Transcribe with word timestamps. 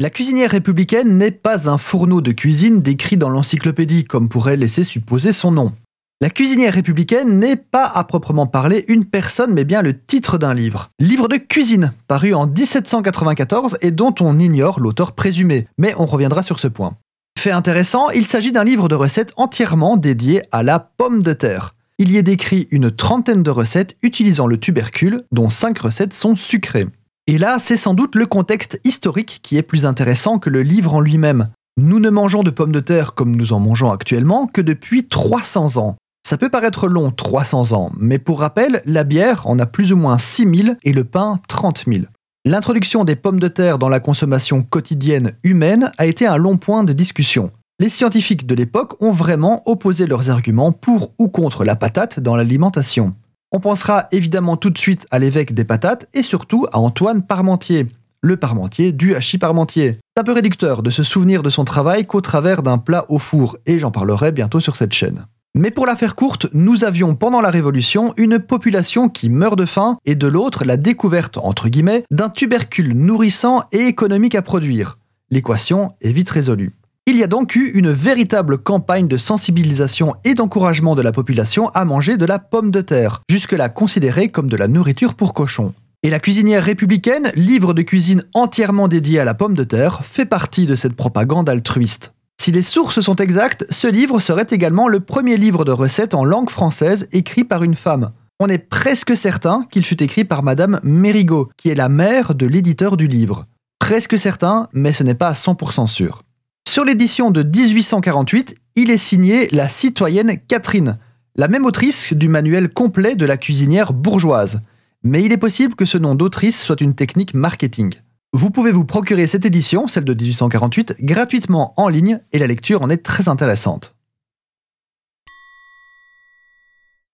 La 0.00 0.10
cuisinière 0.10 0.52
républicaine 0.52 1.18
n'est 1.18 1.32
pas 1.32 1.68
un 1.68 1.76
fourneau 1.76 2.20
de 2.20 2.30
cuisine 2.30 2.82
décrit 2.82 3.16
dans 3.16 3.28
l'encyclopédie 3.28 4.04
comme 4.04 4.28
pourrait 4.28 4.56
laisser 4.56 4.84
supposer 4.84 5.32
son 5.32 5.50
nom. 5.50 5.72
La 6.20 6.30
cuisinière 6.30 6.74
républicaine 6.74 7.40
n'est 7.40 7.56
pas 7.56 7.86
à 7.86 8.04
proprement 8.04 8.46
parler 8.46 8.84
une 8.86 9.06
personne 9.06 9.52
mais 9.52 9.64
bien 9.64 9.82
le 9.82 10.00
titre 10.00 10.38
d'un 10.38 10.54
livre. 10.54 10.90
Livre 11.00 11.26
de 11.26 11.36
cuisine, 11.36 11.92
paru 12.06 12.32
en 12.32 12.46
1794 12.46 13.78
et 13.80 13.90
dont 13.90 14.14
on 14.20 14.38
ignore 14.38 14.78
l'auteur 14.78 15.16
présumé, 15.16 15.66
mais 15.78 15.94
on 15.98 16.06
reviendra 16.06 16.44
sur 16.44 16.60
ce 16.60 16.68
point. 16.68 16.96
Fait 17.36 17.50
intéressant, 17.50 18.08
il 18.10 18.28
s'agit 18.28 18.52
d'un 18.52 18.62
livre 18.62 18.88
de 18.88 18.94
recettes 18.94 19.32
entièrement 19.36 19.96
dédié 19.96 20.42
à 20.52 20.62
la 20.62 20.78
pomme 20.78 21.24
de 21.24 21.32
terre. 21.32 21.74
Il 21.98 22.12
y 22.12 22.18
est 22.18 22.22
décrit 22.22 22.68
une 22.70 22.92
trentaine 22.92 23.42
de 23.42 23.50
recettes 23.50 23.96
utilisant 24.02 24.46
le 24.46 24.58
tubercule, 24.58 25.24
dont 25.32 25.50
5 25.50 25.76
recettes 25.76 26.14
sont 26.14 26.36
sucrées. 26.36 26.86
Et 27.30 27.36
là, 27.36 27.58
c'est 27.58 27.76
sans 27.76 27.92
doute 27.92 28.14
le 28.14 28.24
contexte 28.24 28.80
historique 28.84 29.40
qui 29.42 29.58
est 29.58 29.62
plus 29.62 29.84
intéressant 29.84 30.38
que 30.38 30.48
le 30.48 30.62
livre 30.62 30.94
en 30.94 31.00
lui-même. 31.00 31.50
Nous 31.76 32.00
ne 32.00 32.08
mangeons 32.08 32.42
de 32.42 32.48
pommes 32.48 32.72
de 32.72 32.80
terre 32.80 33.12
comme 33.12 33.36
nous 33.36 33.52
en 33.52 33.60
mangeons 33.60 33.92
actuellement 33.92 34.46
que 34.46 34.62
depuis 34.62 35.06
300 35.06 35.76
ans. 35.76 35.96
Ça 36.26 36.38
peut 36.38 36.48
paraître 36.48 36.88
long, 36.88 37.10
300 37.10 37.72
ans, 37.72 37.92
mais 38.00 38.18
pour 38.18 38.40
rappel, 38.40 38.80
la 38.86 39.04
bière 39.04 39.46
en 39.46 39.58
a 39.58 39.66
plus 39.66 39.92
ou 39.92 39.96
moins 39.98 40.16
6000 40.16 40.78
et 40.82 40.92
le 40.94 41.04
pain 41.04 41.38
30 41.48 41.84
000. 41.86 42.04
L'introduction 42.46 43.04
des 43.04 43.14
pommes 43.14 43.40
de 43.40 43.48
terre 43.48 43.78
dans 43.78 43.90
la 43.90 44.00
consommation 44.00 44.62
quotidienne 44.62 45.34
humaine 45.42 45.92
a 45.98 46.06
été 46.06 46.26
un 46.26 46.38
long 46.38 46.56
point 46.56 46.82
de 46.82 46.94
discussion. 46.94 47.50
Les 47.78 47.90
scientifiques 47.90 48.46
de 48.46 48.54
l'époque 48.54 48.94
ont 49.02 49.12
vraiment 49.12 49.62
opposé 49.66 50.06
leurs 50.06 50.30
arguments 50.30 50.72
pour 50.72 51.10
ou 51.18 51.28
contre 51.28 51.64
la 51.64 51.76
patate 51.76 52.20
dans 52.20 52.36
l'alimentation. 52.36 53.14
On 53.50 53.60
pensera 53.60 54.08
évidemment 54.12 54.58
tout 54.58 54.68
de 54.68 54.76
suite 54.76 55.06
à 55.10 55.18
l'évêque 55.18 55.54
des 55.54 55.64
patates 55.64 56.06
et 56.12 56.22
surtout 56.22 56.66
à 56.70 56.78
Antoine 56.78 57.22
Parmentier, 57.22 57.86
le 58.20 58.36
Parmentier 58.36 58.92
du 58.92 59.14
hachis 59.14 59.38
Parmentier. 59.38 60.00
C'est 60.14 60.20
un 60.20 60.24
peu 60.24 60.32
réducteur 60.32 60.82
de 60.82 60.90
se 60.90 61.02
souvenir 61.02 61.42
de 61.42 61.48
son 61.48 61.64
travail 61.64 62.06
qu'au 62.06 62.20
travers 62.20 62.62
d'un 62.62 62.76
plat 62.76 63.06
au 63.08 63.18
four, 63.18 63.56
et 63.64 63.78
j'en 63.78 63.90
parlerai 63.90 64.32
bientôt 64.32 64.60
sur 64.60 64.76
cette 64.76 64.92
chaîne. 64.92 65.24
Mais 65.54 65.70
pour 65.70 65.86
la 65.86 65.96
faire 65.96 66.14
courte, 66.14 66.46
nous 66.52 66.84
avions 66.84 67.14
pendant 67.14 67.40
la 67.40 67.48
Révolution 67.48 68.12
une 68.18 68.38
population 68.38 69.08
qui 69.08 69.30
meurt 69.30 69.56
de 69.56 69.64
faim 69.64 69.96
et 70.04 70.14
de 70.14 70.26
l'autre 70.26 70.66
la 70.66 70.76
découverte, 70.76 71.38
entre 71.38 71.70
guillemets, 71.70 72.04
d'un 72.10 72.28
tubercule 72.28 72.92
nourrissant 72.92 73.62
et 73.72 73.86
économique 73.86 74.34
à 74.34 74.42
produire. 74.42 74.98
L'équation 75.30 75.94
est 76.02 76.12
vite 76.12 76.28
résolue. 76.28 76.72
Il 77.10 77.16
y 77.16 77.22
a 77.22 77.26
donc 77.26 77.56
eu 77.56 77.70
une 77.70 77.90
véritable 77.90 78.58
campagne 78.58 79.08
de 79.08 79.16
sensibilisation 79.16 80.14
et 80.26 80.34
d'encouragement 80.34 80.94
de 80.94 81.00
la 81.00 81.10
population 81.10 81.70
à 81.70 81.86
manger 81.86 82.18
de 82.18 82.26
la 82.26 82.38
pomme 82.38 82.70
de 82.70 82.82
terre, 82.82 83.22
jusque-là 83.30 83.70
considérée 83.70 84.28
comme 84.28 84.50
de 84.50 84.58
la 84.58 84.68
nourriture 84.68 85.14
pour 85.14 85.32
cochons. 85.32 85.72
Et 86.02 86.10
la 86.10 86.20
cuisinière 86.20 86.62
républicaine, 86.62 87.32
livre 87.34 87.72
de 87.72 87.80
cuisine 87.80 88.24
entièrement 88.34 88.88
dédié 88.88 89.20
à 89.20 89.24
la 89.24 89.32
pomme 89.32 89.54
de 89.54 89.64
terre, 89.64 90.04
fait 90.04 90.26
partie 90.26 90.66
de 90.66 90.74
cette 90.74 90.92
propagande 90.92 91.48
altruiste. 91.48 92.12
Si 92.38 92.52
les 92.52 92.62
sources 92.62 93.00
sont 93.00 93.16
exactes, 93.16 93.64
ce 93.70 93.88
livre 93.88 94.20
serait 94.20 94.48
également 94.50 94.86
le 94.86 95.00
premier 95.00 95.38
livre 95.38 95.64
de 95.64 95.72
recettes 95.72 96.12
en 96.12 96.26
langue 96.26 96.50
française 96.50 97.08
écrit 97.12 97.44
par 97.44 97.64
une 97.64 97.74
femme. 97.74 98.10
On 98.38 98.50
est 98.50 98.58
presque 98.58 99.16
certain 99.16 99.64
qu'il 99.70 99.86
fut 99.86 100.02
écrit 100.02 100.26
par 100.26 100.42
Madame 100.42 100.78
Mérigot, 100.82 101.48
qui 101.56 101.70
est 101.70 101.74
la 101.74 101.88
mère 101.88 102.34
de 102.34 102.44
l'éditeur 102.44 102.98
du 102.98 103.08
livre. 103.08 103.46
Presque 103.78 104.18
certain, 104.18 104.68
mais 104.74 104.92
ce 104.92 105.04
n'est 105.04 105.14
pas 105.14 105.28
à 105.28 105.32
100% 105.32 105.86
sûr. 105.86 106.20
Sur 106.68 106.84
l'édition 106.84 107.30
de 107.30 107.42
1848, 107.42 108.54
il 108.76 108.90
est 108.90 108.98
signé 108.98 109.48
la 109.52 109.68
citoyenne 109.68 110.36
Catherine, 110.48 110.98
la 111.34 111.48
même 111.48 111.64
autrice 111.64 112.12
du 112.12 112.28
manuel 112.28 112.68
complet 112.68 113.16
de 113.16 113.24
la 113.24 113.38
cuisinière 113.38 113.94
bourgeoise. 113.94 114.60
Mais 115.02 115.24
il 115.24 115.32
est 115.32 115.38
possible 115.38 115.74
que 115.74 115.86
ce 115.86 115.96
nom 115.96 116.14
d'autrice 116.14 116.62
soit 116.62 116.82
une 116.82 116.94
technique 116.94 117.32
marketing. 117.32 117.94
Vous 118.34 118.50
pouvez 118.50 118.70
vous 118.70 118.84
procurer 118.84 119.26
cette 119.26 119.46
édition, 119.46 119.88
celle 119.88 120.04
de 120.04 120.12
1848, 120.12 120.96
gratuitement 121.00 121.72
en 121.78 121.88
ligne 121.88 122.20
et 122.32 122.38
la 122.38 122.46
lecture 122.46 122.82
en 122.82 122.90
est 122.90 123.02
très 123.02 123.30
intéressante. 123.30 123.94